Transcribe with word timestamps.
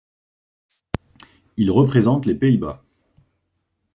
Il 1.57 1.69
représente 1.69 2.25
les 2.25 2.33
Pays-Bas. 2.33 2.83